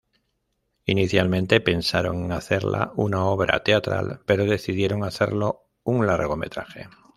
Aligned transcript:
Inicialmente 0.87 1.61
pensaron 1.61 2.23
en 2.25 2.31
hacerla 2.31 2.91
una 2.95 3.25
obra 3.27 3.61
teatral, 3.63 4.21
pero 4.25 4.45
decidieron 4.45 5.03
hacerlo 5.03 5.69
un 5.83 6.07
largometraje. 6.07 6.87